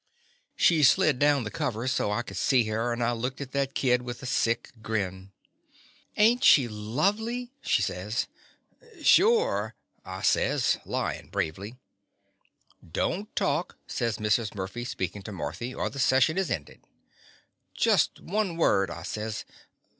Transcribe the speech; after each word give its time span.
She 0.55 0.81
slid 0.81 1.19
down 1.19 1.43
the 1.43 1.51
covers 1.51 1.91
so 1.91 2.11
I 2.11 2.23
could 2.23 2.35
see 2.35 2.63
her, 2.63 2.91
and 2.91 3.03
I 3.03 3.11
looked 3.11 3.39
at 3.39 3.51
that 3.51 3.75
kid 3.75 4.01
with 4.01 4.23
a 4.23 4.25
sick 4.25 4.71
grin. 4.81 5.31
"Ain*t 6.17 6.43
she 6.43 6.67
lovely?" 6.67 7.51
she 7.61 7.83
says. 7.83 8.25
"Sure!" 9.03 9.75
I 10.03 10.21
sajrs, 10.23 10.79
lying 10.87 11.27
bravely. 11.29 11.75
"Don't 12.83 13.35
talk," 13.35 13.77
says 13.85 14.17
Mrs. 14.17 14.55
Murphy, 14.55 14.85
spcakin* 14.85 15.23
to 15.25 15.31
Marthy, 15.31 15.71
"or 15.71 15.87
the 15.87 15.99
session 15.99 16.35
is 16.35 16.49
ended." 16.49 16.81
"Just 17.75 18.19
one 18.21 18.57
word," 18.57 18.89
I 18.89 19.03
says. 19.03 19.45